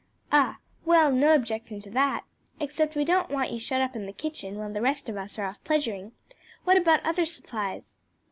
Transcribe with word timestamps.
"Ah! 0.31 0.57
Well, 0.83 1.11
no 1.11 1.31
objection 1.35 1.79
to 1.81 1.91
that 1.91 2.23
except 2.59 2.93
that 2.95 2.97
we 2.97 3.05
don't 3.05 3.29
want 3.29 3.51
you 3.51 3.59
shut 3.59 3.81
up 3.81 3.95
in 3.95 4.07
the 4.07 4.11
kitchen 4.11 4.57
when 4.57 4.73
the 4.73 4.81
rest 4.81 5.07
of 5.09 5.15
us 5.15 5.37
are 5.37 5.45
off 5.45 5.63
pleasuring. 5.63 6.13
What 6.63 6.75
about 6.77 7.05
other 7.05 7.27
supplies?" 7.27 7.97